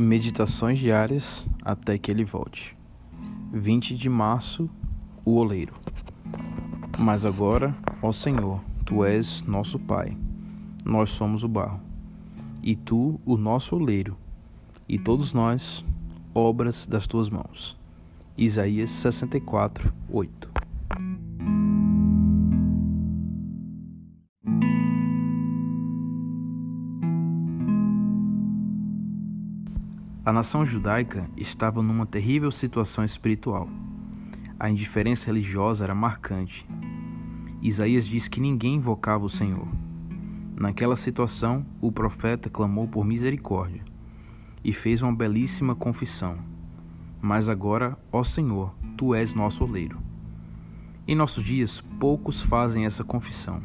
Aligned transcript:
Meditações 0.00 0.78
diárias 0.78 1.44
até 1.64 1.98
que 1.98 2.08
ele 2.08 2.24
volte. 2.24 2.76
20 3.52 3.96
de 3.96 4.08
março, 4.08 4.70
o 5.24 5.34
oleiro. 5.34 5.74
Mas 6.96 7.24
agora, 7.24 7.76
ó 8.00 8.12
Senhor, 8.12 8.60
tu 8.86 9.04
és 9.04 9.42
nosso 9.42 9.76
Pai, 9.76 10.16
nós 10.84 11.10
somos 11.10 11.42
o 11.42 11.48
barro, 11.48 11.80
e 12.62 12.76
tu 12.76 13.20
o 13.26 13.36
nosso 13.36 13.74
oleiro, 13.74 14.16
e 14.88 15.00
todos 15.00 15.34
nós, 15.34 15.84
obras 16.32 16.86
das 16.86 17.08
tuas 17.08 17.28
mãos. 17.28 17.76
Isaías 18.36 18.90
64, 18.90 19.92
8. 20.08 20.48
A 30.28 30.32
nação 30.32 30.66
judaica 30.66 31.26
estava 31.38 31.82
numa 31.82 32.04
terrível 32.04 32.50
situação 32.50 33.02
espiritual. 33.02 33.66
A 34.60 34.68
indiferença 34.68 35.24
religiosa 35.24 35.84
era 35.84 35.94
marcante. 35.94 36.68
Isaías 37.62 38.06
diz 38.06 38.28
que 38.28 38.38
ninguém 38.38 38.74
invocava 38.74 39.24
o 39.24 39.28
Senhor. 39.30 39.66
Naquela 40.54 40.96
situação, 40.96 41.64
o 41.80 41.90
profeta 41.90 42.50
clamou 42.50 42.86
por 42.86 43.06
misericórdia 43.06 43.82
e 44.62 44.70
fez 44.70 45.00
uma 45.00 45.14
belíssima 45.14 45.74
confissão. 45.74 46.36
Mas 47.22 47.48
agora, 47.48 47.96
ó 48.12 48.22
Senhor, 48.22 48.74
tu 48.98 49.14
és 49.14 49.32
nosso 49.32 49.64
oleiro. 49.64 49.98
Em 51.06 51.14
nossos 51.14 51.42
dias, 51.42 51.80
poucos 51.98 52.42
fazem 52.42 52.84
essa 52.84 53.02
confissão. 53.02 53.62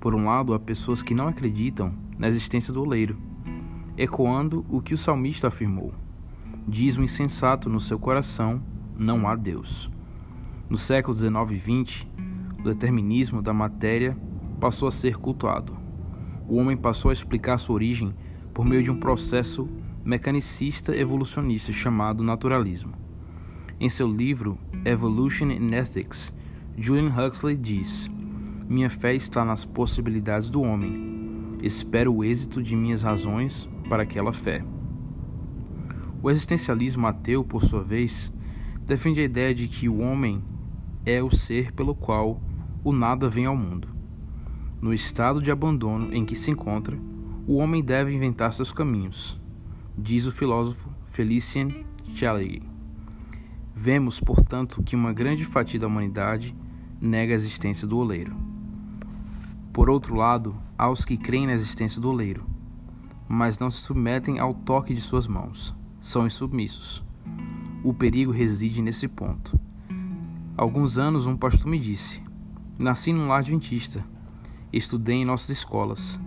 Por 0.00 0.12
um 0.12 0.24
lado, 0.24 0.54
há 0.54 0.58
pessoas 0.58 1.04
que 1.04 1.14
não 1.14 1.28
acreditam 1.28 1.94
na 2.18 2.26
existência 2.26 2.72
do 2.72 2.82
oleiro 2.82 3.27
ecoando 3.98 4.64
o 4.68 4.80
que 4.80 4.94
o 4.94 4.98
salmista 4.98 5.48
afirmou: 5.48 5.92
Diz 6.66 6.96
o 6.96 7.02
insensato 7.02 7.68
no 7.68 7.80
seu 7.80 7.98
coração: 7.98 8.62
não 8.96 9.28
há 9.28 9.34
Deus. 9.34 9.90
No 10.70 10.78
século 10.78 11.14
19 11.14 11.54
e 11.54 11.58
20, 11.58 12.08
o 12.60 12.62
determinismo 12.62 13.42
da 13.42 13.52
matéria 13.52 14.16
passou 14.60 14.86
a 14.86 14.92
ser 14.92 15.16
cultuado. 15.16 15.76
O 16.46 16.56
homem 16.56 16.76
passou 16.76 17.10
a 17.10 17.12
explicar 17.12 17.58
sua 17.58 17.74
origem 17.74 18.14
por 18.54 18.64
meio 18.64 18.82
de 18.82 18.90
um 18.90 18.98
processo 18.98 19.68
mecanicista 20.04 20.96
evolucionista 20.96 21.72
chamado 21.72 22.22
naturalismo. 22.22 22.92
Em 23.80 23.88
seu 23.88 24.08
livro 24.08 24.58
Evolution 24.84 25.50
in 25.50 25.72
Ethics, 25.74 26.32
Julian 26.76 27.08
Huxley 27.08 27.56
diz: 27.56 28.10
Minha 28.68 28.90
fé 28.90 29.14
está 29.14 29.44
nas 29.44 29.64
possibilidades 29.64 30.48
do 30.48 30.62
homem. 30.62 31.58
Espero 31.62 32.14
o 32.14 32.24
êxito 32.24 32.62
de 32.62 32.76
minhas 32.76 33.02
razões 33.02 33.68
para 33.88 34.02
aquela 34.02 34.32
fé. 34.32 34.64
O 36.22 36.30
existencialismo 36.30 37.06
ateu, 37.06 37.44
por 37.44 37.62
sua 37.62 37.82
vez, 37.82 38.32
defende 38.84 39.20
a 39.20 39.24
ideia 39.24 39.54
de 39.54 39.68
que 39.68 39.88
o 39.88 39.98
homem 40.00 40.42
é 41.06 41.22
o 41.22 41.30
ser 41.30 41.72
pelo 41.72 41.94
qual 41.94 42.40
o 42.84 42.92
nada 42.92 43.28
vem 43.28 43.46
ao 43.46 43.56
mundo. 43.56 43.88
No 44.80 44.92
estado 44.92 45.40
de 45.40 45.50
abandono 45.50 46.14
em 46.14 46.24
que 46.24 46.36
se 46.36 46.50
encontra, 46.50 46.98
o 47.46 47.56
homem 47.56 47.82
deve 47.82 48.14
inventar 48.14 48.52
seus 48.52 48.72
caminhos, 48.72 49.40
diz 49.96 50.26
o 50.26 50.32
filósofo 50.32 50.88
Felicien 51.06 51.84
Challery. 52.14 52.62
Vemos, 53.74 54.20
portanto, 54.20 54.82
que 54.82 54.96
uma 54.96 55.12
grande 55.12 55.44
fatia 55.44 55.80
da 55.80 55.86
humanidade 55.86 56.54
nega 57.00 57.32
a 57.32 57.36
existência 57.36 57.86
do 57.86 57.98
oleiro. 57.98 58.36
Por 59.72 59.88
outro 59.88 60.16
lado, 60.16 60.56
há 60.76 60.90
os 60.90 61.04
que 61.04 61.16
creem 61.16 61.46
na 61.46 61.54
existência 61.54 62.00
do 62.00 62.10
oleiro, 62.10 62.44
mas 63.28 63.58
não 63.58 63.68
se 63.68 63.82
submetem 63.82 64.38
ao 64.38 64.54
toque 64.54 64.94
de 64.94 65.00
suas 65.00 65.28
mãos. 65.28 65.76
São 66.00 66.26
insubmissos. 66.26 67.04
O 67.84 67.92
perigo 67.92 68.32
reside 68.32 68.80
nesse 68.80 69.06
ponto. 69.06 69.58
Há 70.56 70.62
alguns 70.62 70.98
anos, 70.98 71.26
um 71.26 71.36
pastor 71.36 71.70
me 71.70 71.78
disse: 71.78 72.22
Nasci 72.78 73.12
num 73.12 73.28
lar 73.28 73.40
adventista. 73.40 74.04
Estudei 74.72 75.16
em 75.16 75.24
nossas 75.24 75.50
escolas. 75.50 76.18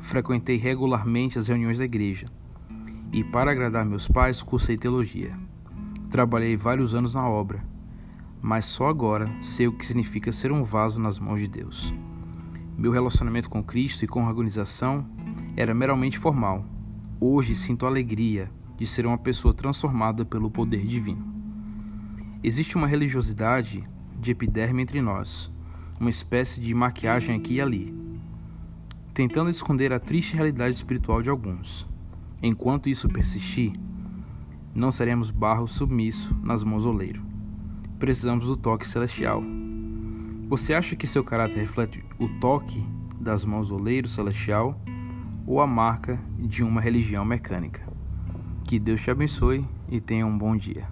Frequentei 0.00 0.56
regularmente 0.56 1.38
as 1.38 1.48
reuniões 1.48 1.78
da 1.78 1.84
igreja. 1.84 2.26
E, 3.12 3.22
para 3.24 3.50
agradar 3.50 3.84
meus 3.84 4.08
pais, 4.08 4.42
cursei 4.42 4.76
teologia. 4.76 5.38
Trabalhei 6.10 6.56
vários 6.56 6.94
anos 6.94 7.14
na 7.14 7.28
obra. 7.28 7.62
Mas 8.40 8.66
só 8.66 8.88
agora 8.88 9.30
sei 9.42 9.66
o 9.66 9.72
que 9.72 9.84
significa 9.86 10.30
ser 10.32 10.52
um 10.52 10.62
vaso 10.62 11.00
nas 11.00 11.18
mãos 11.18 11.40
de 11.40 11.48
Deus. 11.48 11.94
Meu 12.78 12.92
relacionamento 12.92 13.50
com 13.50 13.60
Cristo 13.60 14.04
e 14.04 14.06
com 14.06 14.24
a 14.24 14.28
organização 14.28 15.04
era 15.56 15.74
meramente 15.74 16.16
formal. 16.16 16.64
Hoje 17.20 17.56
sinto 17.56 17.84
alegria 17.84 18.48
de 18.76 18.86
ser 18.86 19.04
uma 19.04 19.18
pessoa 19.18 19.52
transformada 19.52 20.24
pelo 20.24 20.48
poder 20.48 20.86
divino. 20.86 21.26
Existe 22.40 22.76
uma 22.76 22.86
religiosidade 22.86 23.84
de 24.20 24.30
epiderme 24.30 24.80
entre 24.80 25.02
nós, 25.02 25.50
uma 25.98 26.08
espécie 26.08 26.60
de 26.60 26.72
maquiagem 26.72 27.34
aqui 27.34 27.54
e 27.54 27.60
ali, 27.60 27.92
tentando 29.12 29.50
esconder 29.50 29.92
a 29.92 29.98
triste 29.98 30.36
realidade 30.36 30.76
espiritual 30.76 31.20
de 31.20 31.30
alguns. 31.30 31.84
Enquanto 32.40 32.88
isso 32.88 33.08
persistir, 33.08 33.72
não 34.72 34.92
seremos 34.92 35.32
barro 35.32 35.66
submisso 35.66 36.32
nas 36.44 36.62
mãos 36.62 36.86
oleiro. 36.86 37.24
Precisamos 37.98 38.46
do 38.46 38.56
toque 38.56 38.86
celestial. 38.86 39.42
Você 40.48 40.72
acha 40.72 40.96
que 40.96 41.06
seu 41.06 41.22
caráter 41.22 41.58
reflete 41.58 42.02
o 42.18 42.26
toque 42.40 42.82
das 43.20 43.44
mãos 43.44 43.68
do 43.68 43.74
oleiro 43.76 44.08
celestial 44.08 44.80
ou 45.46 45.60
a 45.60 45.66
marca 45.66 46.18
de 46.38 46.64
uma 46.64 46.80
religião 46.80 47.22
mecânica. 47.22 47.86
Que 48.64 48.78
Deus 48.78 49.02
te 49.02 49.10
abençoe 49.10 49.62
e 49.90 50.00
tenha 50.00 50.26
um 50.26 50.38
bom 50.38 50.56
dia. 50.56 50.88